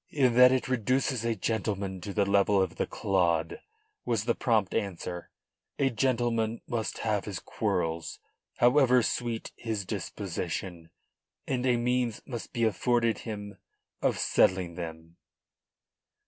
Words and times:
"In 0.09 0.33
that 0.33 0.51
it 0.51 0.67
reduces 0.67 1.23
a 1.23 1.35
gentleman 1.35 2.01
to 2.01 2.11
the 2.11 2.25
level 2.25 2.59
of 2.59 2.77
the 2.77 2.87
clod," 2.87 3.61
was 4.03 4.25
the 4.25 4.33
prompt 4.33 4.73
answer. 4.73 5.29
"A 5.77 5.91
gentleman 5.91 6.59
must 6.65 6.97
have 7.05 7.25
his 7.25 7.37
quarrels, 7.39 8.17
however 8.57 9.03
sweet 9.03 9.51
his 9.55 9.85
disposition, 9.85 10.89
and 11.45 11.67
a 11.67 11.77
means 11.77 12.19
must 12.25 12.51
be 12.51 12.63
afforded 12.63 13.19
him 13.19 13.59
of 14.01 14.17
settling 14.17 14.73
them." 14.73 15.17